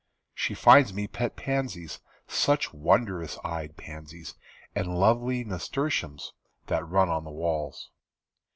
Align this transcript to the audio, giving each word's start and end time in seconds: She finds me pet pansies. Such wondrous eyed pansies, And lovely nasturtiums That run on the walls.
She 0.33 0.55
finds 0.55 0.95
me 0.95 1.05
pet 1.07 1.35
pansies. 1.35 1.99
Such 2.27 2.73
wondrous 2.73 3.37
eyed 3.43 3.77
pansies, 3.77 4.33
And 4.73 4.97
lovely 4.97 5.43
nasturtiums 5.43 6.33
That 6.65 6.89
run 6.89 7.09
on 7.09 7.23
the 7.23 7.29
walls. 7.29 7.91